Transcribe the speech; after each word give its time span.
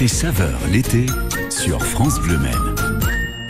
Côté 0.00 0.08
saveur 0.08 0.58
l'été 0.72 1.04
sur 1.50 1.84
France 1.84 2.20
Bleu 2.20 2.38
Maine. 2.38 2.56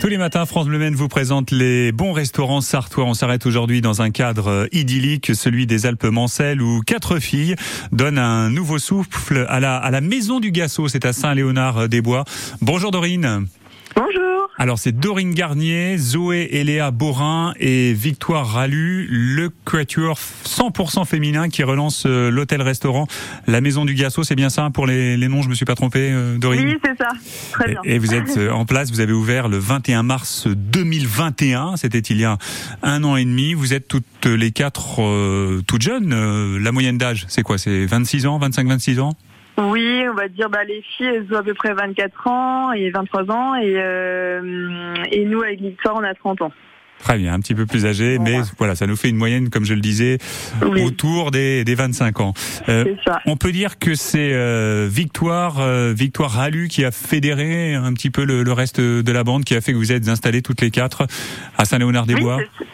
Tous 0.01 0.07
les 0.07 0.17
matins, 0.17 0.45
France 0.45 0.67
Bleu 0.67 0.79
Maine 0.79 0.95
vous 0.95 1.07
présente 1.07 1.49
les 1.49 1.93
bons 1.93 2.11
restaurants 2.11 2.59
sartois. 2.59 3.05
On 3.05 3.13
s'arrête 3.13 3.45
aujourd'hui 3.45 3.79
dans 3.79 4.01
un 4.01 4.09
cadre 4.09 4.67
idyllique, 4.73 5.31
celui 5.33 5.65
des 5.65 5.85
Alpes 5.85 6.03
Mancelles, 6.03 6.61
où 6.61 6.81
quatre 6.81 7.19
filles 7.19 7.55
donnent 7.93 8.17
un 8.17 8.49
nouveau 8.49 8.79
souffle 8.79 9.45
à 9.47 9.61
la, 9.61 9.77
à 9.77 9.91
la 9.91 10.01
Maison 10.01 10.41
du 10.41 10.51
Gassot. 10.51 10.89
C'est 10.89 11.05
à 11.05 11.13
Saint-Léonard-des-Bois. 11.13 12.25
Bonjour 12.59 12.91
Dorine. 12.91 13.47
Bonjour. 13.95 14.40
Alors 14.61 14.77
c'est 14.77 14.91
Dorine 14.91 15.33
Garnier, 15.33 15.97
Zoé 15.97 16.49
et 16.51 16.63
Léa 16.63 16.91
Borin 16.91 17.55
et 17.59 17.93
Victoire 17.93 18.45
Ralu, 18.47 19.07
le 19.09 19.49
quatuor 19.49 20.19
100% 20.45 21.03
féminin 21.07 21.49
qui 21.49 21.63
relance 21.63 22.03
euh, 22.05 22.29
l'hôtel-restaurant 22.29 23.07
La 23.47 23.59
Maison 23.59 23.85
du 23.85 23.95
Gassot. 23.95 24.21
C'est 24.21 24.35
bien 24.35 24.51
ça 24.51 24.69
pour 24.71 24.85
les, 24.85 25.17
les 25.17 25.27
noms, 25.29 25.41
je 25.41 25.49
me 25.49 25.55
suis 25.55 25.65
pas 25.65 25.73
trompé, 25.73 26.11
euh, 26.11 26.37
Dorine 26.37 26.67
Oui, 26.67 26.77
c'est 26.85 26.95
ça. 26.95 27.09
Très 27.53 27.69
bien. 27.69 27.79
Et 27.85 27.97
vous 27.97 28.13
êtes 28.13 28.29
euh, 28.37 28.51
en 28.51 28.65
place, 28.65 28.91
vous 28.91 28.99
avez 28.99 29.13
ouvert 29.13 29.49
le 29.49 29.57
21 29.57 30.03
mars 30.03 30.47
2021, 30.47 31.75
c'était 31.77 31.97
il 31.97 32.19
y 32.19 32.25
a 32.25 32.37
un 32.83 33.03
an 33.03 33.15
et 33.15 33.25
demi. 33.25 33.55
Vous 33.55 33.73
êtes 33.73 33.87
toutes 33.87 34.27
les 34.27 34.51
quatre 34.51 35.01
euh, 35.01 35.63
toutes 35.65 35.81
jeunes. 35.81 36.57
La 36.59 36.71
moyenne 36.71 36.99
d'âge, 36.99 37.25
c'est 37.29 37.41
quoi 37.41 37.57
C'est 37.57 37.87
26 37.87 38.27
ans, 38.27 38.39
25-26 38.39 38.99
ans? 38.99 39.15
Oui, 39.57 40.03
on 40.09 40.13
va 40.15 40.27
dire 40.27 40.49
bah, 40.49 40.63
les 40.63 40.81
filles, 40.97 41.07
elles 41.07 41.27
ont 41.33 41.37
à 41.39 41.43
peu 41.43 41.53
près 41.53 41.73
24 41.73 42.27
ans 42.27 42.71
et 42.71 42.89
23 42.89 43.29
ans 43.31 43.55
et, 43.55 43.73
euh, 43.77 44.93
et 45.11 45.25
nous 45.25 45.41
avec 45.41 45.61
Victoire, 45.61 45.95
on 45.97 46.03
a 46.03 46.13
30 46.13 46.41
ans. 46.43 46.51
Très 46.99 47.17
bien, 47.17 47.33
un 47.33 47.39
petit 47.39 47.55
peu 47.55 47.65
plus 47.65 47.87
âgé, 47.87 48.19
mais 48.19 48.37
Voilà. 48.59 48.75
ça 48.75 48.85
nous 48.85 48.95
fait 48.95 49.09
une 49.09 49.15
moyenne, 49.17 49.49
comme 49.49 49.65
je 49.65 49.73
le 49.73 49.81
disais, 49.81 50.19
Oui. 50.63 50.83
autour 50.83 51.31
des, 51.31 51.63
des 51.63 51.73
25 51.73 52.19
ans. 52.19 52.33
Euh, 52.69 52.85
on 53.25 53.37
peut 53.37 53.51
dire 53.51 53.79
que 53.79 53.95
c'est 53.95 54.31
euh, 54.33 54.87
Victoire, 54.89 55.59
euh, 55.61 55.93
Victoire 55.97 56.29
Ralu 56.29 56.67
qui 56.67 56.85
a 56.85 56.91
fédéré 56.91 57.73
un 57.73 57.91
petit 57.93 58.11
peu 58.11 58.23
le, 58.23 58.43
le 58.43 58.53
reste 58.53 58.79
de 58.79 59.11
la 59.11 59.23
bande, 59.23 59.45
qui 59.45 59.55
a 59.55 59.61
fait 59.61 59.71
que 59.73 59.77
vous 59.77 59.91
êtes 59.91 60.09
installés 60.09 60.43
toutes 60.43 60.61
les 60.61 60.69
quatre 60.69 61.07
à 61.57 61.65
Saint-Léonard-des-Bois. 61.65 62.37
Oui, 62.37 62.65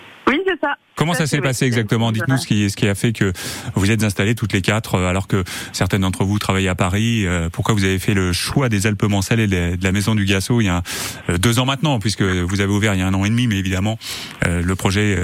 c'est- 0.47 0.59
ça. 0.61 0.75
Comment 0.95 1.13
ça 1.13 1.19
Ça, 1.19 1.27
s'est 1.27 1.41
passé 1.41 1.65
exactement 1.65 2.11
Dites-nous 2.11 2.37
ce 2.37 2.47
qui, 2.47 2.69
ce 2.69 2.75
qui 2.75 2.87
a 2.87 2.95
fait 2.95 3.13
que 3.13 3.33
vous 3.75 3.91
êtes 3.91 4.03
installés 4.03 4.33
toutes 4.35 4.53
les 4.53 4.61
quatre, 4.61 4.95
euh, 4.95 5.07
alors 5.07 5.27
que 5.27 5.43
certaines 5.73 6.01
d'entre 6.01 6.23
vous 6.23 6.39
travaillent 6.39 6.67
à 6.67 6.75
Paris. 6.75 7.25
Euh, 7.25 7.49
Pourquoi 7.51 7.75
vous 7.75 7.83
avez 7.83 7.99
fait 7.99 8.13
le 8.13 8.33
choix 8.33 8.69
des 8.69 8.87
Alpes 8.87 9.03
Mancelles 9.03 9.39
et 9.41 9.47
de 9.47 9.83
la 9.83 9.91
Maison 9.91 10.15
du 10.15 10.25
Gassot 10.25 10.61
il 10.61 10.65
y 10.65 10.69
a 10.69 10.81
euh, 11.29 11.37
deux 11.37 11.59
ans 11.59 11.65
maintenant, 11.65 11.99
puisque 11.99 12.21
vous 12.23 12.61
avez 12.61 12.71
ouvert 12.71 12.93
il 12.95 12.99
y 12.99 13.03
a 13.03 13.07
un 13.07 13.13
an 13.13 13.25
et 13.25 13.29
demi, 13.29 13.47
mais 13.47 13.57
évidemment 13.57 13.99
le 14.45 14.75
projet 14.75 15.23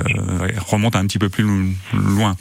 remonte 0.67 0.95
un 0.95 1.05
petit 1.07 1.19
peu 1.19 1.29
plus 1.29 1.45
loin. 1.93 2.35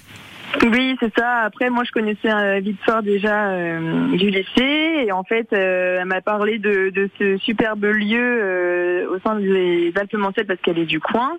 C'est 1.03 1.13
ça. 1.19 1.41
Après, 1.41 1.69
moi, 1.69 1.83
je 1.83 1.91
connaissais 1.91 2.33
euh, 2.33 2.61
Victoire 2.61 3.03
déjà 3.03 3.49
euh, 3.49 4.17
du 4.17 4.31
lycée 4.31 5.03
et 5.05 5.11
en 5.11 5.25
fait, 5.25 5.49
euh, 5.53 5.99
elle 6.01 6.07
m'a 6.07 6.21
parlé 6.21 6.61
de, 6.61 6.93
ce 7.19 7.37
superbe 7.39 7.87
lieu 7.87 9.09
au 9.11 9.19
sein 9.19 9.35
des 9.35 9.93
Alpes 9.97 10.15
Mancelles 10.15 10.47
parce 10.47 10.61
qu'elle 10.61 10.79
est 10.79 10.87
du 10.87 11.01
coin. 11.01 11.39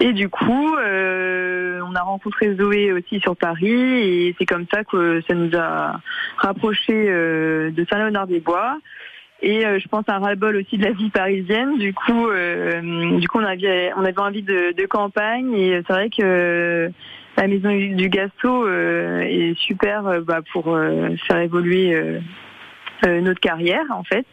Et 0.00 0.12
du 0.12 0.28
coup, 0.28 0.74
on 0.76 1.94
a 1.94 2.02
rencontré 2.02 2.56
Zoé 2.56 2.92
aussi 2.92 3.20
sur 3.20 3.36
Paris 3.36 3.70
et 3.70 4.34
c'est 4.38 4.46
comme 4.46 4.66
ça 4.74 4.82
que 4.82 5.20
ça 5.28 5.34
nous 5.34 5.56
a 5.56 6.00
rapprochés 6.38 7.06
de 7.06 7.86
Saint-Léonard-des-Bois. 7.88 8.78
Et 9.42 9.66
euh, 9.66 9.78
je 9.78 9.88
pense 9.88 10.04
à 10.08 10.16
un 10.16 10.18
ras-le-bol 10.18 10.56
aussi 10.56 10.78
de 10.78 10.84
la 10.84 10.92
vie 10.92 11.10
parisienne. 11.10 11.78
Du 11.78 11.92
coup, 11.92 12.28
euh, 12.28 13.18
du 13.18 13.28
coup, 13.28 13.38
on 13.38 13.44
avait, 13.44 13.92
on 13.96 14.04
avait 14.04 14.18
envie 14.18 14.42
de, 14.42 14.72
de 14.72 14.86
campagne 14.86 15.52
et 15.54 15.82
c'est 15.86 15.92
vrai 15.92 16.10
que 16.10 16.90
la 17.36 17.46
maison 17.46 17.68
du 17.68 18.08
Gasto 18.08 18.66
euh, 18.66 19.20
est 19.20 19.58
super 19.58 20.06
euh, 20.06 20.20
bah, 20.20 20.40
pour 20.52 20.74
euh, 20.74 21.10
faire 21.26 21.38
évoluer 21.38 21.94
euh, 21.94 22.18
euh, 23.06 23.20
notre 23.20 23.40
carrière 23.40 23.84
en 23.90 24.04
fait. 24.04 24.26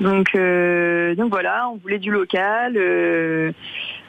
Donc, 0.00 0.34
euh, 0.34 1.14
donc 1.14 1.30
voilà, 1.30 1.68
on 1.68 1.76
voulait 1.76 1.98
du 1.98 2.10
local, 2.10 2.74
euh, 2.76 3.52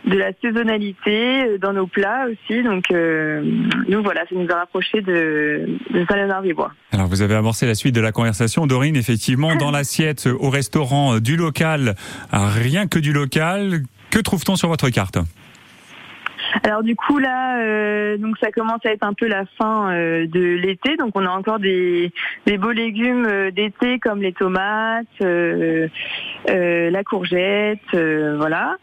de 0.06 0.18
la 0.18 0.32
saisonnalité 0.42 1.44
euh, 1.44 1.58
dans 1.58 1.74
nos 1.74 1.88
plats 1.88 2.26
aussi. 2.28 2.64
Donc, 2.64 2.86
euh, 2.92 3.42
nous 3.88 4.04
voilà, 4.04 4.22
ça 4.22 4.36
nous 4.36 4.48
a 4.50 4.56
rapprochés 4.56 5.02
de, 5.02 5.68
de 5.92 6.06
Saint-Léonard-des-Bois. 6.08 6.72
Alors 6.92 7.08
vous 7.08 7.22
avez 7.22 7.36
amorcé 7.36 7.66
la 7.66 7.76
suite 7.76 7.96
de 7.96 8.02
la 8.02 8.12
conversation, 8.12 8.68
Dorine. 8.68 8.96
Effectivement, 8.96 9.56
dans 9.56 9.72
l'assiette 9.78 10.28
au 10.40 10.50
restaurant 10.50 11.16
euh, 11.16 11.20
du 11.20 11.36
local, 11.36 11.96
ah, 12.32 12.50
rien 12.50 12.88
que 12.88 13.00
du 13.00 13.14
local, 13.14 13.84
que 14.12 14.20
trouve-t-on 14.20 14.56
sur 14.56 14.70
votre 14.70 14.90
carte? 14.90 15.18
Alors 16.62 16.84
du 16.84 16.96
coup 16.96 17.18
là, 17.18 17.60
euh, 17.60 18.18
donc 18.18 18.38
ça 18.38 18.52
commence 18.52 18.86
à 18.86 18.92
être 18.92 19.04
un 19.04 19.14
peu 19.14 19.28
la 19.28 19.46
fin 19.58 19.92
euh, 19.92 20.28
de 20.28 20.40
l'été, 20.40 20.96
donc 20.98 21.12
on 21.16 21.26
a 21.26 21.32
encore 21.32 21.60
des, 21.60 22.12
beaux 22.60 22.72
légumes 22.72 23.26
euh, 23.26 23.50
d'été 23.50 23.98
comme 23.98 24.22
les 24.22 24.34
tomates, 24.34 25.08
la 25.20 27.04
courgette, 27.04 27.80
voilà. 27.92 28.78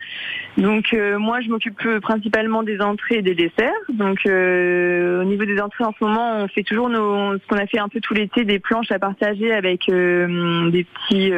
Donc 0.56 0.94
moi 1.19 1.41
je 1.41 1.48
m'occupe 1.48 1.81
principalement 2.00 2.62
des 2.62 2.81
entrées 2.81 3.16
et 3.16 3.22
des 3.22 3.34
desserts. 3.34 3.72
Donc 3.88 4.20
au 4.26 5.25
niveau 5.25 5.44
des 5.44 5.60
entrées 5.60 5.84
en 5.84 5.92
ce 5.98 6.04
moment, 6.04 6.38
on 6.38 6.48
fait 6.48 6.62
toujours 6.62 6.88
ce 6.88 7.47
qu'on 7.47 7.56
a 7.56 7.66
fait 7.66 7.78
un 7.78 7.88
peu 7.88 8.00
tout 8.00 8.14
l'été, 8.14 8.44
des 8.44 8.58
planches 8.58 8.91
à 8.91 8.98
partager 8.98 9.52
avec 9.52 9.87
des 9.87 10.84
petits 10.84 11.32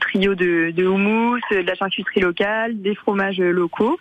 trios 0.00 0.34
de, 0.34 0.70
de 0.70 0.86
houmous, 0.86 1.38
de 1.50 1.66
la 1.66 1.74
charcuterie 1.74 2.20
locale, 2.20 2.80
des 2.80 2.94
fromages 2.94 3.38
locaux. 3.38 3.98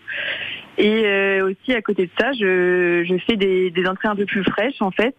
Et 0.78 1.06
euh, 1.06 1.50
aussi 1.50 1.74
à 1.74 1.82
côté 1.82 2.06
de 2.06 2.12
ça, 2.20 2.34
je, 2.34 3.06
je 3.08 3.16
fais 3.26 3.38
des, 3.38 3.72
des 3.72 3.88
entrées 3.88 4.10
un 4.10 4.16
peu 4.16 4.26
plus 4.26 4.44
fraîches 4.44 4.82
en 4.82 4.92
fait, 4.92 5.16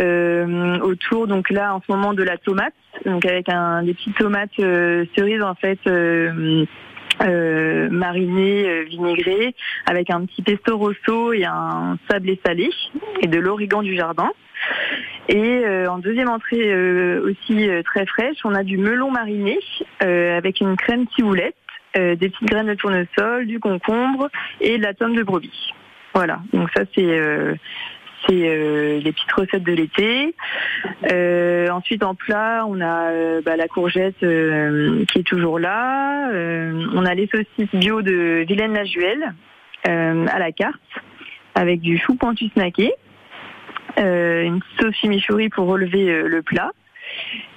euh, 0.00 0.78
autour 0.80 1.26
donc 1.26 1.50
là 1.50 1.74
en 1.74 1.80
ce 1.80 1.90
moment 1.90 2.12
de 2.12 2.22
la 2.22 2.36
tomate, 2.36 2.74
donc 3.06 3.24
avec 3.24 3.48
un 3.48 3.82
des 3.82 3.94
petites 3.94 4.16
tomates 4.16 4.50
euh, 4.60 5.04
cerises 5.16 5.42
en 5.42 5.54
fait. 5.54 5.78
Euh, 5.86 6.64
euh, 7.20 7.88
marinées, 7.90 8.68
euh, 8.68 8.84
vinaigrées, 8.84 9.56
avec 9.86 10.08
un 10.08 10.24
petit 10.24 10.40
pesto 10.40 10.78
rosso 10.78 11.32
et 11.32 11.44
un 11.44 11.98
sablé 12.08 12.38
salé 12.46 12.70
et 13.20 13.26
de 13.26 13.40
l'origan 13.40 13.82
du 13.82 13.96
jardin. 13.96 14.30
Et 15.28 15.64
euh, 15.64 15.90
en 15.90 15.98
deuxième 15.98 16.28
entrée 16.28 16.72
euh, 16.72 17.28
aussi 17.28 17.68
euh, 17.68 17.82
très 17.82 18.06
fraîche, 18.06 18.38
on 18.44 18.54
a 18.54 18.62
du 18.62 18.78
melon 18.78 19.10
mariné 19.10 19.58
avec 20.00 20.60
une 20.60 20.76
crème 20.76 21.06
ciboulette, 21.16 21.56
euh, 21.98 22.14
des 22.14 22.28
petites 22.28 22.48
graines 22.48 22.68
de 22.68 22.74
tournesol, 22.74 23.46
du 23.46 23.58
concombre 23.58 24.28
et 24.60 24.78
de 24.78 24.82
la 24.82 24.94
tome 24.94 25.16
de 25.16 25.22
brebis. 25.22 25.72
Voilà, 26.14 26.40
donc 26.52 26.68
ça 26.76 26.84
c'est 26.94 27.02
euh, 27.04 27.54
euh, 28.30 29.00
les 29.00 29.12
petites 29.12 29.32
recettes 29.32 29.64
de 29.64 29.72
l'été. 29.72 30.34
Ensuite 31.70 32.02
en 32.02 32.14
plat, 32.14 32.64
on 32.68 32.80
a 32.80 33.40
bah, 33.42 33.56
la 33.56 33.68
courgette 33.68 34.18
qui 34.18 35.18
est 35.18 35.26
toujours 35.26 35.58
là. 35.58 36.30
On 36.94 37.04
a 37.04 37.14
les 37.14 37.28
saucisses 37.28 37.74
bio 37.74 38.02
de 38.02 38.44
Vilaine 38.46 38.74
Lajuelle 38.74 39.34
à 39.84 40.38
la 40.38 40.52
carte 40.52 40.80
avec 41.54 41.80
du 41.80 41.98
chou 41.98 42.14
pointu 42.14 42.48
snacké, 42.48 42.92
une 43.96 44.60
sauce 44.78 44.94
chimichurri 44.96 45.48
pour 45.48 45.66
relever 45.66 46.22
le 46.22 46.42
plat. 46.42 46.70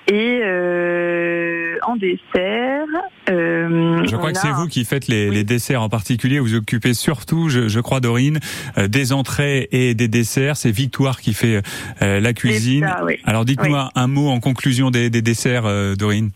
Et 0.08 0.42
euh, 0.44 1.76
en 1.84 1.96
dessert, 1.96 2.86
euh, 3.30 4.04
Je 4.06 4.16
crois 4.16 4.32
que 4.34 4.40
c'est 4.40 4.52
vous 4.52 4.68
qui 4.68 4.84
faites 4.84 5.08
les, 5.08 5.30
Oui. 5.30 5.36
les 5.36 5.44
desserts 5.44 5.82
en 5.82 5.90
particulier. 5.90 6.40
Vous 6.40 6.56
occupez 6.56 6.94
surtout, 6.94 7.50
je, 7.50 7.68
je 7.70 7.80
crois, 7.80 8.00
Dorine, 8.00 8.40
euh, 8.78 8.88
des 8.88 9.14
entrées 9.14 9.70
et 9.72 9.94
des 9.94 10.08
desserts. 10.08 10.58
C'est 10.58 10.72
Victoire 10.72 11.22
qui 11.22 11.34
fait 11.34 11.62
euh, 12.02 12.20
la 12.20 12.34
cuisine. 12.34 12.86
ça, 12.88 13.06
oui. 13.06 13.20
Alors 13.26 13.46
dites-nous 13.46 13.74
Oui. 13.76 13.90
un, 13.96 14.08
mot 14.08 14.30
en 14.30 14.40
conclusion 14.40 14.90
des, 14.92 15.10
des 15.10 15.22
desserts, 15.22 15.66
euh, 15.66 15.96
Dorine. 15.96 16.32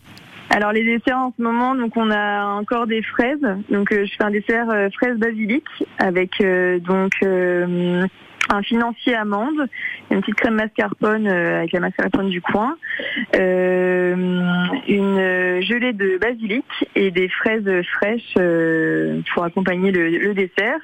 Alors 0.51 0.71
les 0.71 0.85
desserts 0.85 1.17
en 1.17 1.33
ce 1.35 1.41
moment, 1.41 1.75
donc 1.75 1.97
on 1.97 2.11
a 2.11 2.45
encore 2.45 2.85
des 2.87 3.01
fraises. 3.01 3.41
Donc 3.71 3.91
euh, 3.91 4.05
je 4.05 4.11
fais 4.15 4.23
un 4.23 4.31
dessert 4.31 4.69
euh, 4.69 4.89
fraise 4.95 5.17
basilic 5.17 5.63
avec 5.97 6.29
euh, 6.39 6.79
donc 6.79 7.11
euh, 7.23 8.05
un 8.49 8.61
financier 8.61 9.15
amande, 9.15 9.67
une 10.11 10.21
petite 10.21 10.35
crème 10.35 10.55
mascarpone 10.55 11.27
euh, 11.27 11.59
avec 11.59 11.71
la 11.73 11.79
mascarpone 11.79 12.29
du 12.29 12.41
coin, 12.41 12.77
euh, 13.35 14.15
une 14.87 15.61
gelée 15.61 15.93
de 15.93 16.17
basilic 16.17 16.65
et 16.95 17.11
des 17.11 17.29
fraises 17.29 17.69
fraîches 17.97 18.35
euh, 18.37 19.21
pour 19.33 19.43
accompagner 19.43 19.91
le, 19.91 20.33
dessert. 20.33 20.79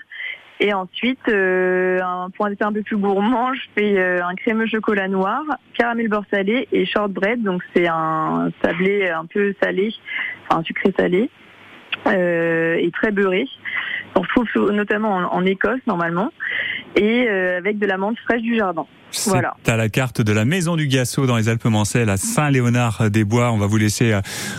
Et 0.60 0.74
ensuite, 0.74 1.28
un, 1.28 2.30
pour 2.36 2.46
un 2.46 2.52
dessert 2.52 2.68
un 2.68 2.74
peu 2.74 2.84
plus 2.84 2.98
gourmand, 2.98 3.52
je 3.56 3.62
fais 3.76 4.00
un 4.00 4.36
crémeux 4.36 4.68
chocolat 4.68 5.08
noir, 5.08 5.42
caramel 5.74 6.08
beurre 6.08 6.26
salé 6.30 6.68
et 6.72 6.86
shortbread. 6.86 7.42
Donc 7.42 7.64
c'est 7.76 7.88
un 7.88 8.52
sablé 8.64 9.10
un 9.10 9.26
peu 9.26 9.56
salé, 9.60 9.92
enfin 10.48 10.62
sucré 10.62 10.94
salé 10.96 11.32
euh, 12.08 12.76
et 12.80 12.92
très 12.92 13.12
beurré. 13.12 13.48
On 14.16 14.22
retrouve 14.22 14.72
notamment 14.72 15.16
en, 15.34 15.46
Écosse 15.46 15.80
normalement. 15.88 16.32
et 16.96 17.30
avec 17.30 17.80
de 17.80 17.86
la 17.86 17.98
menthe 17.98 18.20
fraîche 18.20 18.42
du 18.42 18.58
jardin. 18.58 18.86
Voilà. 19.28 19.56
à 19.68 19.78
la 19.78 19.90
carte 19.90 20.22
de 20.22 20.32
la 20.32 20.46
Maison 20.46 20.76
du 20.76 20.88
Gasso 20.88 21.26
dans 21.26 21.38
les 21.38 21.50
Alpes-Mancelles 21.50 22.10
à 22.10 22.18
Saint-Léonard-des-Bois. 22.18 23.52
On 23.52 23.58
va 23.58 23.66
vous 23.68 23.78
laisser 23.78 24.18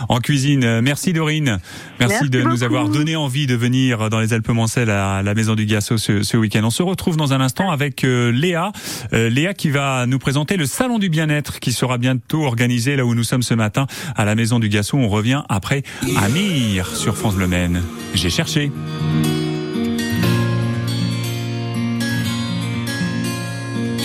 en 0.09 0.19
cuisine. 0.19 0.81
Merci 0.81 1.13
Dorine. 1.13 1.59
Merci, 1.99 2.29
de 2.29 2.41
nous 2.41 2.63
avoir 2.63 2.89
donné 2.89 3.15
envie 3.15 3.47
de 3.47 3.55
venir 3.55 4.09
dans 4.09 4.19
les 4.19 4.33
Alpes-Mancelles 4.33 4.89
à 4.89 5.21
la 5.23 5.33
Maison 5.33 5.55
du 5.55 5.65
Gasso 5.65 5.97
ce, 5.97 6.23
ce 6.23 6.37
week-end. 6.37 6.61
On 6.63 6.69
se 6.69 6.83
retrouve 6.83 7.17
dans 7.17 7.33
un 7.33 7.41
instant 7.41 7.71
avec 7.71 8.03
Léa. 8.03 8.71
Léa 9.11 9.53
qui 9.53 9.69
va 9.69 10.05
nous 10.05 10.19
présenter 10.19 10.57
le 10.57 10.65
Salon 10.65 10.99
du 10.99 11.09
Bien-être 11.09 11.59
qui 11.59 11.71
sera 11.71 11.97
bientôt 11.97 12.43
organisé 12.43 12.95
là 12.95 13.05
où 13.05 13.15
nous 13.15 13.23
sommes 13.23 13.43
ce 13.43 13.53
matin 13.53 13.87
à 14.15 14.25
la 14.25 14.35
Maison 14.35 14.59
du 14.59 14.69
Gasso. 14.69 14.97
On 14.97 15.09
revient 15.09 15.43
après 15.49 15.83
Amir 16.21 16.87
sur 16.95 17.17
France 17.17 17.35
Bleu 17.35 17.47
Maine. 17.47 17.81
J'ai 18.13 18.29
cherché. 18.29 18.71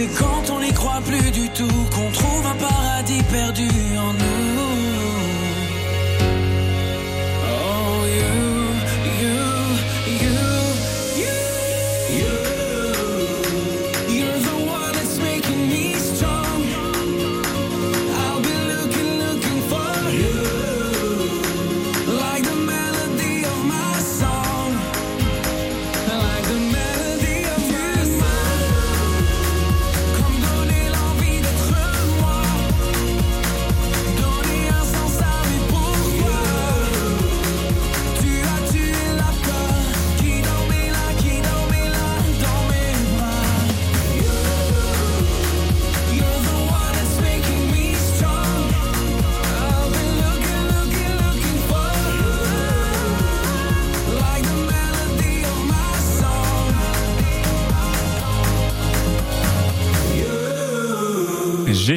c'est 0.00 0.18
quand 0.18 0.50
on 0.50 0.60
n'y 0.60 0.72
croit 0.72 1.02
plus 1.04 1.30
du 1.30 1.48
tout 1.50 1.78
qu'on 1.94 2.10
trouve 2.10 2.46
un 2.46 2.54
paradis 2.54 3.22
perdu 3.30 3.68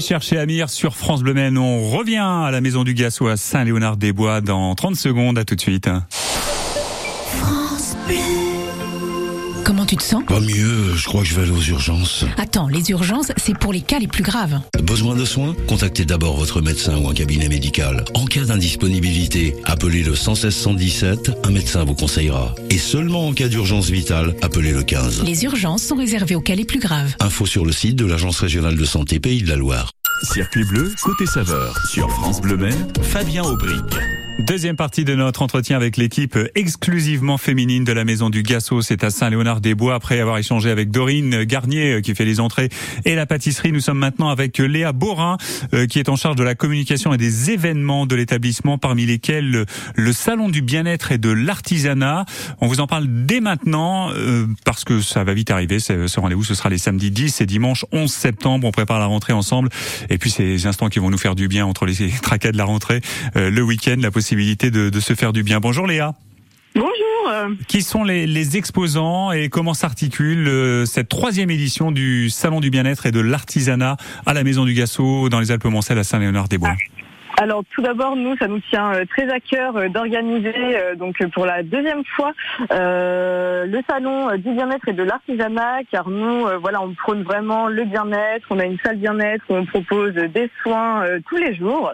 J'ai 0.03 0.09
cherché 0.09 0.37
Amir 0.37 0.69
sur 0.69 0.97
France 0.97 1.23
Bleu. 1.23 1.33
On 1.57 1.89
revient 1.89 2.17
à 2.17 2.51
la 2.51 2.59
Maison 2.59 2.83
du 2.83 2.93
Gasso 2.93 3.25
à 3.27 3.37
Saint-Léonard-des-Bois 3.37 4.41
dans 4.41 4.75
30 4.75 4.97
secondes. 4.97 5.37
À 5.37 5.45
tout 5.45 5.55
de 5.55 5.61
suite. 5.61 5.87
Comment 9.83 9.89
tu 9.89 9.97
te 9.97 10.03
sens 10.03 10.23
Pas 10.25 10.39
mieux, 10.39 10.95
je 10.95 11.05
crois 11.05 11.23
que 11.23 11.27
je 11.27 11.35
vais 11.35 11.41
aller 11.41 11.51
aux 11.51 11.61
urgences. 11.61 12.23
Attends, 12.37 12.69
les 12.69 12.89
urgences, 12.91 13.33
c'est 13.35 13.57
pour 13.57 13.73
les 13.73 13.81
cas 13.81 13.99
les 13.99 14.07
plus 14.07 14.23
graves. 14.23 14.61
Besoin 14.81 15.13
de 15.13 15.25
soins 15.25 15.53
Contactez 15.67 16.05
d'abord 16.05 16.37
votre 16.37 16.61
médecin 16.61 16.97
ou 16.99 17.09
un 17.09 17.13
cabinet 17.13 17.49
médical. 17.49 18.05
En 18.13 18.23
cas 18.23 18.45
d'indisponibilité, 18.45 19.57
appelez 19.65 20.01
le 20.01 20.15
116 20.15 20.55
117, 20.55 21.31
un 21.43 21.51
médecin 21.51 21.83
vous 21.83 21.95
conseillera. 21.95 22.55
Et 22.69 22.77
seulement 22.77 23.27
en 23.27 23.33
cas 23.33 23.49
d'urgence 23.49 23.89
vitale, 23.89 24.37
appelez 24.41 24.71
le 24.71 24.83
15. 24.83 25.23
Les 25.25 25.43
urgences 25.43 25.83
sont 25.83 25.97
réservées 25.97 26.35
aux 26.35 26.41
cas 26.41 26.55
les 26.55 26.63
plus 26.63 26.79
graves. 26.79 27.13
Info 27.19 27.45
sur 27.45 27.65
le 27.65 27.73
site 27.73 27.97
de 27.97 28.05
l'Agence 28.05 28.39
régionale 28.39 28.77
de 28.77 28.85
santé 28.85 29.19
Pays 29.19 29.43
de 29.43 29.49
la 29.49 29.57
Loire. 29.57 29.91
Circuit 30.31 30.63
bleu, 30.63 30.93
côté 31.03 31.25
saveur. 31.25 31.75
Sur 31.91 32.09
France 32.09 32.39
Bleu 32.39 32.57
Fabien 33.01 33.43
Aubry. 33.43 33.75
Deuxième 34.39 34.75
partie 34.75 35.05
de 35.05 35.13
notre 35.13 35.43
entretien 35.43 35.77
avec 35.77 35.95
l'équipe 35.95 36.37
exclusivement 36.55 37.37
féminine 37.37 37.83
de 37.83 37.91
la 37.91 38.03
Maison 38.03 38.31
du 38.31 38.41
Gasso. 38.41 38.81
C'est 38.81 39.03
à 39.03 39.11
Saint-Léonard-des-Bois. 39.11 39.93
Après 39.93 40.19
avoir 40.19 40.39
échangé 40.39 40.71
avec 40.71 40.89
Dorine 40.89 41.43
Garnier, 41.43 41.93
euh, 41.93 42.01
qui 42.01 42.15
fait 42.15 42.25
les 42.25 42.39
entrées 42.39 42.69
et 43.05 43.13
la 43.13 43.27
pâtisserie, 43.27 43.71
nous 43.71 43.79
sommes 43.79 43.99
maintenant 43.99 44.29
avec 44.29 44.57
Léa 44.57 44.91
Borin, 44.91 45.37
euh, 45.75 45.85
qui 45.85 45.99
est 45.99 46.09
en 46.09 46.15
charge 46.15 46.35
de 46.35 46.43
la 46.43 46.55
communication 46.55 47.13
et 47.13 47.17
des 47.17 47.51
événements 47.51 48.07
de 48.07 48.15
l'établissement, 48.15 48.79
parmi 48.79 49.05
lesquels 49.05 49.65
le, 49.95 50.13
salon 50.13 50.49
du 50.49 50.63
bien-être 50.63 51.11
et 51.11 51.19
de 51.19 51.29
l'artisanat. 51.29 52.25
On 52.59 52.65
vous 52.65 52.79
en 52.79 52.87
parle 52.87 53.05
dès 53.07 53.39
maintenant, 53.39 54.09
euh, 54.13 54.47
parce 54.65 54.83
que 54.83 54.99
ça 54.99 55.23
va 55.23 55.35
vite 55.35 55.51
arriver. 55.51 55.79
Ce 55.79 56.19
rendez-vous, 56.19 56.43
ce 56.43 56.55
sera 56.55 56.69
les 56.69 56.79
samedis 56.79 57.11
10 57.11 57.41
et 57.41 57.45
dimanche 57.45 57.85
11 57.91 58.11
septembre. 58.11 58.67
On 58.67 58.71
prépare 58.71 58.99
la 58.99 59.05
rentrée 59.05 59.33
ensemble. 59.33 59.69
Et 60.09 60.17
puis, 60.17 60.31
ces 60.31 60.65
instants 60.65 60.89
qui 60.89 60.97
vont 60.97 61.11
nous 61.11 61.19
faire 61.19 61.35
du 61.35 61.47
bien 61.47 61.67
entre 61.67 61.85
les 61.85 62.09
tracas 62.21 62.51
de 62.51 62.57
la 62.57 62.65
rentrée, 62.65 63.01
euh, 63.35 63.51
le 63.51 63.61
week-end, 63.61 63.95
la 63.99 64.09
possibilité 64.09 64.22
de, 64.71 64.89
de 64.89 64.99
se 64.99 65.13
faire 65.13 65.33
du 65.33 65.43
bien. 65.43 65.59
Bonjour 65.59 65.87
Léa. 65.87 66.13
Bonjour. 66.75 66.89
Qui 67.67 67.81
sont 67.81 68.03
les, 68.03 68.25
les 68.25 68.57
exposants 68.57 69.31
et 69.31 69.49
comment 69.49 69.73
s'articule 69.73 70.47
euh, 70.47 70.85
cette 70.85 71.09
troisième 71.09 71.51
édition 71.51 71.91
du 71.91 72.29
Salon 72.29 72.59
du 72.59 72.69
bien-être 72.69 73.05
et 73.05 73.11
de 73.11 73.19
l'artisanat 73.19 73.97
à 74.25 74.33
la 74.33 74.43
Maison 74.43 74.65
du 74.65 74.73
Gassot 74.73 75.29
dans 75.29 75.39
les 75.39 75.51
Alpes-Mancelles 75.51 75.99
à 75.99 76.03
Saint-Léonard-des-Bois? 76.03 76.75
Alors 77.41 77.63
tout 77.73 77.81
d'abord, 77.81 78.15
nous, 78.15 78.37
ça 78.37 78.47
nous 78.47 78.59
tient 78.59 78.93
euh, 78.93 79.05
très 79.05 79.27
à 79.29 79.39
cœur 79.39 79.75
euh, 79.75 79.89
d'organiser 79.89 80.53
euh, 80.55 80.95
donc 80.95 81.17
pour 81.31 81.45
la 81.45 81.63
deuxième 81.63 82.03
fois 82.05 82.31
le 82.69 83.81
salon 83.89 84.35
du 84.37 84.51
bien-être 84.51 84.87
et 84.87 84.93
de 84.93 85.03
l'artisanat, 85.03 85.79
car 85.91 86.09
nous, 86.09 86.45
voilà, 86.61 86.81
on 86.81 86.93
prône 86.93 87.23
vraiment 87.23 87.67
le 87.67 87.85
bien-être. 87.85 88.45
On 88.49 88.59
a 88.59 88.65
une 88.65 88.77
salle 88.79 88.97
bien-être 88.97 89.43
où 89.49 89.55
on 89.55 89.65
propose 89.65 90.13
des 90.13 90.49
soins 90.61 91.03
tous 91.27 91.37
les 91.37 91.55
jours. 91.55 91.91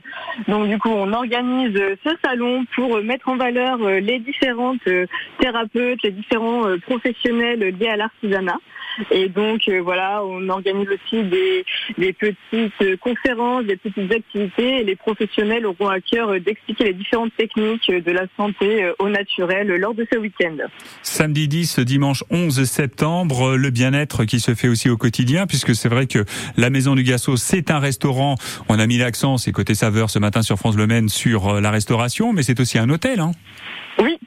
Donc 0.48 0.68
du 0.68 0.78
coup, 0.78 0.90
on 0.90 1.12
organise 1.14 1.78
ce 2.04 2.10
salon 2.24 2.66
pour 2.76 3.02
mettre 3.04 3.30
en 3.30 3.38
valeur 3.38 3.78
les 3.78 4.20
différentes 4.20 4.88
thérapeutes, 5.40 6.02
les 6.04 6.12
différents 6.12 6.64
professionnels 6.86 7.60
liés 7.60 7.90
à 7.90 7.98
l'artisanat. 7.98 8.58
Et 9.12 9.30
donc 9.30 9.68
euh, 9.68 9.82
voilà, 9.82 10.24
on 10.24 10.48
organise 10.50 10.88
aussi 10.90 11.24
des, 11.24 11.66
des 11.98 12.14
petites 12.14 13.00
conférences, 13.00 13.66
des 13.66 13.78
petites 13.78 14.12
activités. 14.12 14.82
Et 14.82 14.84
les 14.84 14.96
professionnels 14.96 15.66
auront 15.66 15.90
à 15.90 16.00
cœur 16.00 16.40
d'expliquer 16.40 16.86
les 16.86 16.94
différentes 16.94 17.36
techniques 17.36 17.92
de 17.92 18.12
la 18.12 18.26
santé 18.38 18.92
au 19.00 19.10
naturel 19.10 19.68
lors 19.68 19.94
de 19.94 20.06
ce 20.12 20.18
week-end. 20.18 20.58
Samedi 21.02 21.48
10, 21.48 21.80
dimanche 21.80 22.24
11 22.30 22.64
septembre, 22.64 23.56
le 23.56 23.70
bien-être 23.70 24.26
qui 24.26 24.40
se 24.40 24.56
fait 24.56 24.68
aussi 24.68 24.90
au 24.90 24.98
quotidien, 24.98 25.48
puisque 25.48 25.76
c'est 25.76 25.90
vrai 25.90 26.08
que 26.08 26.26
la 26.58 26.70
Maison 26.70 26.96
du 26.96 27.04
Gassot, 27.04 27.38
c'est 27.38 27.72
un 27.72 27.80
restaurant. 27.80 28.36
On 28.68 28.80
a 28.80 28.88
mis 28.88 28.98
l'accent, 28.98 29.38
c'est 29.38 29.52
côté 29.52 29.76
saveur 29.76 30.10
ce 30.10 30.20
matin 30.20 30.42
sur 30.42 30.58
France 30.58 30.76
Le 30.76 30.88
Maine, 30.88 31.10
sur 31.10 31.48
euh, 31.48 31.62
la 31.62 31.72
restauration, 31.72 32.34
mais 32.34 32.44
c'est 32.44 32.60
aussi 32.60 32.78
un 32.78 32.90
hôtel. 32.90 33.20
Hein. 33.20 33.32
Oui, 34.02 34.18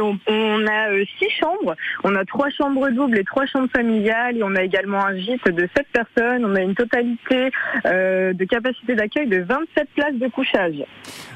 On, 0.00 0.66
a 0.66 0.90
euh, 0.90 1.04
six 1.18 1.30
chambres. 1.40 1.74
On 2.04 2.14
a 2.14 2.24
trois 2.24 2.50
chambres 2.50 2.88
doubles 2.90 3.18
et 3.18 3.24
trois 3.24 3.46
chambres 3.46 3.70
familiales. 3.74 4.36
On 4.42 4.54
a 4.54 4.62
également 4.62 5.04
un 5.04 5.16
gîte 5.16 5.48
de 5.48 5.68
sept 5.76 5.86
personnes. 5.92 6.44
On 6.44 6.54
a 6.54 6.60
une 6.60 6.74
totalité 6.74 7.50
euh, 7.86 8.32
de 8.32 8.44
capacité 8.44 8.94
d'accueil 8.94 9.28
de 9.28 9.38
27 9.38 9.88
places 9.94 10.14
de 10.14 10.28
couchage. 10.28 10.84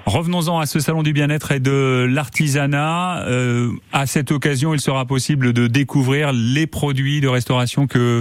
Revenons-en 0.06 0.58
à 0.58 0.66
ce 0.66 0.80
salon 0.80 1.02
du 1.02 1.12
bien-être 1.12 1.52
et 1.52 1.60
de 1.60 2.06
l'artisanat. 2.10 3.24
Euh, 3.26 3.70
à 3.92 4.06
cette 4.06 4.32
occasion, 4.32 4.74
il 4.74 4.80
sera 4.80 5.06
possible 5.06 5.52
de 5.52 5.66
découvrir 5.66 6.32
les 6.32 6.66
produits 6.66 7.20
de 7.20 7.28
restauration 7.28 7.86
que 7.86 8.20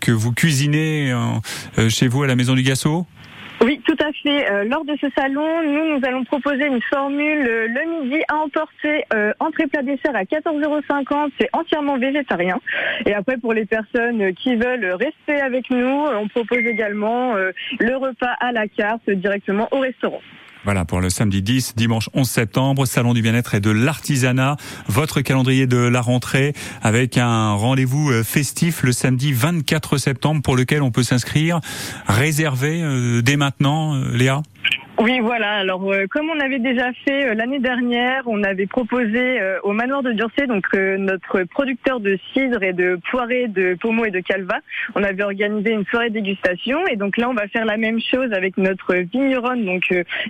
que 0.00 0.10
vous 0.12 0.32
cuisinez 0.32 1.14
chez 1.88 2.08
vous 2.08 2.22
à 2.22 2.26
la 2.26 2.36
Maison 2.36 2.54
du 2.54 2.62
Gassot? 2.62 3.06
Oui, 3.62 3.80
tout 3.86 3.96
à 4.00 4.12
fait. 4.12 4.50
Euh, 4.50 4.64
lors 4.64 4.84
de 4.84 4.94
ce 5.00 5.06
salon, 5.16 5.62
nous, 5.64 5.98
nous 5.98 6.06
allons 6.06 6.24
proposer 6.24 6.66
une 6.66 6.82
formule 6.82 7.46
euh, 7.48 7.66
le 7.68 8.04
midi 8.04 8.22
à 8.28 8.36
emporter 8.36 9.04
euh, 9.14 9.32
entrée 9.40 9.66
plat 9.66 9.82
dessert 9.82 10.14
à 10.14 10.24
14,50€. 10.24 11.30
C'est 11.40 11.48
entièrement 11.54 11.96
végétarien. 11.96 12.60
Et 13.06 13.14
après, 13.14 13.38
pour 13.38 13.54
les 13.54 13.64
personnes 13.64 14.34
qui 14.34 14.56
veulent 14.56 14.92
rester 14.92 15.40
avec 15.40 15.70
nous, 15.70 15.86
on 15.86 16.28
propose 16.28 16.58
également 16.58 17.34
euh, 17.36 17.52
le 17.80 17.96
repas 17.96 18.34
à 18.40 18.52
la 18.52 18.68
carte 18.68 19.08
directement 19.08 19.68
au 19.70 19.78
restaurant. 19.78 20.20
Voilà 20.66 20.84
pour 20.84 21.00
le 21.00 21.10
samedi 21.10 21.42
10, 21.42 21.74
dimanche 21.76 22.10
11 22.12 22.28
septembre, 22.28 22.86
salon 22.86 23.14
du 23.14 23.22
bien-être 23.22 23.54
et 23.54 23.60
de 23.60 23.70
l'artisanat. 23.70 24.56
Votre 24.88 25.20
calendrier 25.20 25.68
de 25.68 25.76
la 25.76 26.00
rentrée 26.00 26.54
avec 26.82 27.18
un 27.18 27.52
rendez-vous 27.52 28.10
euh, 28.10 28.24
festif 28.24 28.82
le 28.82 28.90
samedi 28.90 29.32
24 29.32 29.96
septembre 29.96 30.42
pour 30.42 30.56
lequel 30.56 30.82
on 30.82 30.90
peut 30.90 31.04
s'inscrire, 31.04 31.60
réservé 32.08 32.82
euh, 32.82 33.22
dès 33.22 33.36
maintenant, 33.36 33.94
euh, 33.94 34.16
Léa. 34.16 34.42
Oui, 34.98 35.20
voilà. 35.20 35.58
Alors, 35.58 35.92
euh, 35.92 36.06
comme 36.08 36.30
on 36.30 36.40
avait 36.40 36.58
déjà 36.58 36.90
fait 37.04 37.28
euh, 37.28 37.34
l'année 37.34 37.58
dernière, 37.58 38.22
on 38.24 38.42
avait 38.42 38.66
proposé 38.66 39.40
euh, 39.40 39.58
au 39.62 39.72
manoir 39.72 40.02
de 40.02 40.12
Durcé, 40.12 40.46
donc 40.46 40.64
notre 40.72 41.42
producteur 41.44 42.00
de 42.00 42.18
cidre 42.32 42.62
et 42.62 42.72
de 42.72 42.98
poirée, 43.10 43.46
de 43.48 43.76
pommeau 43.78 44.06
et 44.06 44.10
de 44.10 44.20
calva, 44.20 44.60
on 44.94 45.02
avait 45.02 45.22
organisé 45.22 45.72
une 45.72 45.84
soirée 45.84 46.08
dégustation. 46.08 46.86
Et 46.86 46.96
donc 46.96 47.18
là, 47.18 47.28
on 47.28 47.34
va 47.34 47.46
faire 47.48 47.66
la 47.66 47.76
même 47.76 48.00
chose 48.00 48.32
avec 48.32 48.56
notre 48.56 48.94
vigneronne, 48.94 49.66
donc 49.66 49.82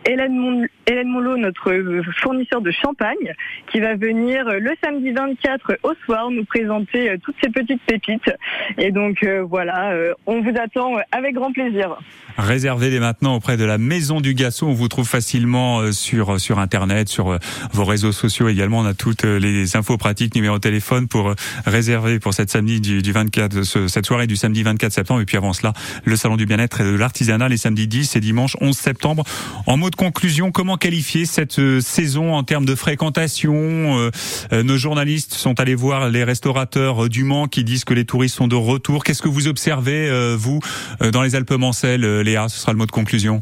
Hélène, 0.04 0.36
Mon 0.36 0.66
Hélène 0.86 1.08
Monlot, 1.08 1.36
notre 1.36 1.72
fournisseur 2.20 2.60
de 2.60 2.72
champagne, 2.72 3.34
qui 3.70 3.78
va 3.78 3.94
venir 3.94 4.46
le 4.46 4.72
samedi 4.82 5.12
24 5.12 5.78
au 5.84 5.92
soir 6.04 6.30
nous 6.30 6.44
présenter 6.44 7.16
toutes 7.22 7.36
ces 7.42 7.50
petites 7.50 7.82
pépites. 7.82 8.32
Et 8.78 8.90
donc 8.90 9.24
voilà, 9.48 9.94
on 10.26 10.40
vous 10.40 10.54
attend 10.58 10.96
avec 11.12 11.34
grand 11.34 11.52
plaisir. 11.52 11.98
Réservez 12.38 12.90
dès 12.90 13.00
maintenant 13.00 13.36
auprès 13.36 13.56
de 13.56 13.64
la 13.64 13.78
Maison 13.78 14.20
du 14.20 14.34
On 14.62 14.72
vous 14.72 14.88
trouve 14.88 15.06
facilement 15.08 15.80
euh, 15.80 15.92
sur 15.92 16.40
sur 16.40 16.58
internet, 16.58 17.08
sur 17.08 17.30
euh, 17.32 17.38
vos 17.72 17.84
réseaux 17.84 18.12
sociaux 18.12 18.48
également. 18.48 18.80
On 18.80 18.84
a 18.86 18.94
toutes 18.94 19.24
euh, 19.24 19.38
les 19.38 19.76
infos 19.76 19.96
pratiques, 19.98 20.34
numéro 20.34 20.56
de 20.56 20.60
téléphone 20.60 21.08
pour 21.08 21.28
euh, 21.30 21.34
réserver 21.66 22.18
pour 22.20 22.34
cette 22.34 22.50
samedi 22.50 22.80
du, 22.80 23.02
du 23.02 23.12
24, 23.12 23.62
ce- 23.62 23.88
cette 23.88 24.06
soirée 24.06 24.26
du 24.26 24.36
samedi 24.36 24.62
24 24.62 24.92
septembre. 24.92 25.20
Et 25.20 25.24
puis 25.24 25.36
avant 25.36 25.52
cela, 25.52 25.72
le 26.04 26.16
salon 26.16 26.36
du 26.36 26.46
bien-être 26.46 26.80
et 26.80 26.84
de 26.84 26.90
l'artisanat 26.96 27.48
les 27.48 27.56
samedis 27.56 27.86
10 27.88 28.16
et 28.16 28.20
dimanche 28.20 28.56
11 28.60 28.76
septembre. 28.76 29.24
En 29.66 29.76
mot 29.76 29.90
de 29.90 29.96
conclusion, 29.96 30.52
comment 30.52 30.76
qualifier 30.76 31.26
cette 31.26 31.58
euh, 31.58 31.80
saison 31.80 32.34
en 32.34 32.42
termes 32.44 32.64
de 32.66 32.74
fréquentation 32.74 33.54
Euh, 33.98 34.10
euh, 34.52 34.62
Nos 34.62 34.76
journalistes 34.76 35.34
sont 35.34 35.58
allés 35.60 35.74
voir 35.74 36.08
les 36.10 36.24
restaurateurs 36.24 37.04
euh, 37.04 37.08
du 37.08 37.24
Mans 37.24 37.46
qui 37.46 37.64
disent 37.64 37.84
que 37.84 37.94
les 37.94 38.04
touristes 38.04 38.36
sont 38.36 38.48
de 38.48 38.54
retour. 38.56 39.04
Qu'est-ce 39.04 39.22
que 39.22 39.28
vous 39.28 39.48
observez 39.48 40.08
euh, 40.08 40.36
vous 40.38 40.60
euh, 41.02 41.10
dans 41.10 41.22
les 41.22 41.34
Alpes-Mancelles, 41.34 42.04
euh, 42.04 42.22
Léa? 42.22 42.48
Ce 42.48 42.58
sera 42.60 42.72
le 42.72 42.78
mot 42.78 42.86
de 42.86 42.90
conclusion. 42.90 43.40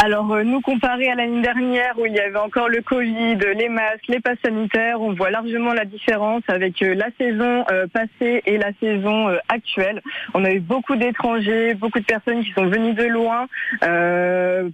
Alors 0.00 0.32
euh, 0.32 0.42
nous, 0.42 0.60
comparé 0.60 1.08
à 1.08 1.14
l'année 1.14 1.40
dernière 1.40 1.96
où 1.98 2.06
il 2.06 2.12
y 2.12 2.18
avait 2.18 2.38
encore 2.38 2.68
le 2.68 2.82
Covid, 2.82 3.36
les 3.56 3.68
masques, 3.68 4.08
les 4.08 4.18
passes 4.18 4.38
sanitaires, 4.44 5.00
on 5.00 5.12
voit 5.12 5.30
largement 5.30 5.72
la 5.72 5.84
différence 5.84 6.42
avec 6.48 6.82
euh, 6.82 6.94
la 6.94 7.06
saison 7.16 7.64
euh, 7.70 7.86
passée 7.86 8.42
et 8.44 8.58
la 8.58 8.72
saison 8.80 9.28
actuelle. 9.48 10.02
On 10.34 10.44
a 10.44 10.50
eu 10.50 10.58
beaucoup 10.58 10.96
d'étrangers, 10.96 11.74
beaucoup 11.74 12.00
de 12.00 12.04
personnes 12.04 12.42
qui 12.42 12.52
sont 12.52 12.66
venues 12.66 12.94
de 12.94 13.04
loin 13.04 13.46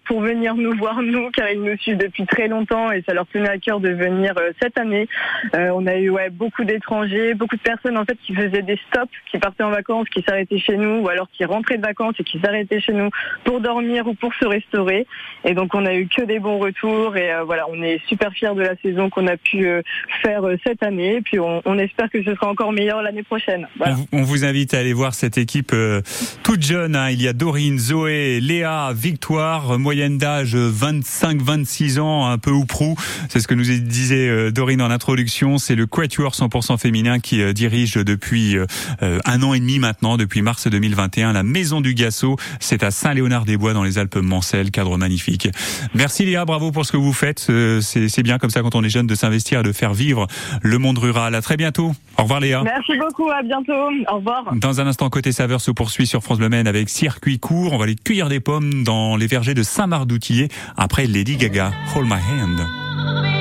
pour 0.06 0.20
venir 0.20 0.54
nous 0.54 0.74
voir 0.76 1.02
nous, 1.02 1.30
car 1.30 1.50
ils 1.50 1.60
nous 1.60 1.76
suivent 1.76 1.98
depuis 1.98 2.24
très 2.24 2.48
longtemps 2.48 2.90
et 2.90 3.02
ça 3.06 3.12
leur 3.12 3.26
tenait 3.26 3.48
à 3.48 3.58
cœur 3.58 3.80
de 3.80 3.90
venir 3.90 4.34
cette 4.60 4.78
année. 4.78 5.08
On 5.52 5.86
a 5.86 5.96
eu 5.96 6.10
ouais, 6.10 6.30
beaucoup 6.30 6.64
d'étrangers, 6.64 7.34
beaucoup 7.34 7.56
de 7.56 7.62
personnes 7.62 7.98
en 7.98 8.04
fait 8.04 8.16
qui 8.24 8.34
faisaient 8.34 8.62
des 8.62 8.78
stops, 8.88 9.12
qui 9.30 9.38
partaient 9.38 9.64
en 9.64 9.70
vacances, 9.70 10.08
qui 10.08 10.22
s'arrêtaient 10.22 10.58
chez 10.58 10.76
nous, 10.76 11.00
ou 11.00 11.08
alors 11.08 11.28
qui 11.30 11.44
rentraient 11.44 11.78
de 11.78 11.86
vacances 11.86 12.14
et 12.18 12.24
qui 12.24 12.40
s'arrêtaient 12.40 12.80
chez 12.80 12.92
nous 12.92 13.10
pour 13.44 13.60
dormir 13.60 14.06
ou 14.06 14.14
pour 14.14 14.34
se 14.34 14.46
restaurer. 14.46 15.06
Et 15.44 15.54
donc 15.54 15.74
on 15.74 15.86
a 15.86 15.94
eu 15.94 16.06
que 16.06 16.22
des 16.22 16.38
bons 16.38 16.58
retours 16.58 17.16
et 17.16 17.32
euh, 17.32 17.44
voilà, 17.44 17.64
on 17.70 17.82
est 17.82 18.00
super 18.08 18.30
fiers 18.32 18.54
de 18.54 18.60
la 18.62 18.76
saison 18.82 19.08
qu'on 19.08 19.26
a 19.26 19.36
pu 19.36 19.66
euh, 19.66 19.80
faire 20.22 20.44
euh, 20.46 20.56
cette 20.66 20.82
année. 20.82 21.16
Et 21.16 21.20
puis 21.22 21.38
on, 21.40 21.62
on 21.64 21.78
espère 21.78 22.10
que 22.10 22.22
ce 22.22 22.34
sera 22.34 22.48
encore 22.48 22.72
meilleur 22.72 23.00
l'année 23.02 23.22
prochaine. 23.22 23.66
Voilà. 23.78 23.96
On, 24.12 24.22
vous- 24.22 24.44
invite 24.44 24.74
à 24.74 24.78
aller 24.78 24.92
voir 24.92 25.14
cette 25.14 25.38
équipe 25.38 25.72
euh, 25.72 26.00
toute 26.42 26.62
jeune. 26.62 26.96
hein. 26.96 27.10
Il 27.10 27.20
y 27.22 27.28
a 27.28 27.32
Dorine, 27.32 27.78
Zoé, 27.78 28.40
Léa, 28.40 28.90
Victoire, 28.94 29.78
moyenne 29.78 30.18
d'âge 30.18 30.54
25-26 30.56 32.00
ans, 32.00 32.26
un 32.26 32.38
peu 32.38 32.50
ou 32.50 32.64
prou. 32.64 32.96
C'est 33.28 33.40
ce 33.40 33.48
que 33.48 33.54
nous 33.54 33.64
disait 33.64 34.50
Dorine 34.52 34.82
en 34.82 34.90
introduction. 34.90 35.58
C'est 35.58 35.74
le 35.74 35.86
Quatuor 35.86 36.32
100% 36.32 36.78
féminin 36.78 37.18
qui 37.20 37.42
dirige 37.54 37.94
depuis 37.94 38.56
un 39.00 39.42
an 39.42 39.54
et 39.54 39.60
demi 39.60 39.78
maintenant, 39.78 40.16
depuis 40.16 40.42
mars 40.42 40.66
2021, 40.68 41.32
la 41.32 41.42
Maison 41.42 41.80
du 41.80 41.94
Gassot. 41.94 42.36
C'est 42.60 42.82
à 42.82 42.90
Saint-Léonard-des-Bois 42.90 43.72
dans 43.72 43.84
les 43.84 43.98
Alpes-Mancelles, 43.98 44.70
cadre 44.70 44.96
magnifique. 45.00 45.48
Merci 45.94 46.24
Léa, 46.24 46.44
bravo 46.44 46.70
pour 46.70 46.86
ce 46.86 46.92
que 46.92 46.96
vous 46.96 47.12
faites. 47.12 47.46
Euh, 47.50 47.80
C'est 47.80 48.22
bien 48.22 48.38
comme 48.38 48.50
ça 48.50 48.62
quand 48.62 48.74
on 48.74 48.84
est 48.84 48.88
jeune 48.88 49.06
de 49.06 49.14
s'investir 49.14 49.60
et 49.60 49.62
de 49.62 49.72
faire 49.72 49.92
vivre 49.94 50.26
le 50.62 50.78
monde 50.78 50.98
rural. 50.98 51.34
À 51.34 51.42
très 51.42 51.56
bientôt. 51.56 51.92
Au 52.18 52.22
revoir 52.22 52.40
Léa. 52.40 52.62
Merci 52.62 52.92
beaucoup, 52.98 53.28
à 53.30 53.42
bientôt. 53.42 53.72
Au 54.08 54.16
revoir. 54.16 54.54
Dans 54.54 54.80
un 54.80 54.86
instant, 54.86 55.08
côté 55.10 55.32
saveur 55.32 55.60
se 55.60 55.70
poursuit 55.70 56.06
sur 56.06 56.22
France 56.22 56.38
Bleu 56.38 56.48
Maine 56.48 56.66
avec 56.66 56.88
circuit 56.88 57.38
court. 57.38 57.72
On 57.72 57.78
va 57.78 57.84
aller 57.84 57.96
cueillir 57.96 58.28
des 58.28 58.40
pommes 58.40 58.84
dans 58.84 59.16
les 59.16 59.26
vergers 59.26 59.54
de 59.54 59.62
Saint-Marc 59.62 60.06
d'Outillier 60.06 60.48
après 60.76 61.06
Lady 61.06 61.36
Gaga. 61.36 61.72
Hold 61.94 62.06
my 62.06 62.14
hand. 62.14 63.39